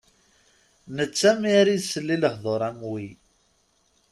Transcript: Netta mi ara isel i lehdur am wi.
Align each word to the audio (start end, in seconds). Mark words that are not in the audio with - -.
Netta 0.95 1.31
mi 1.39 1.49
ara 1.59 1.71
isel 1.77 2.09
i 2.15 2.17
lehdur 2.21 2.61
am 2.69 2.79
wi. 2.91 3.05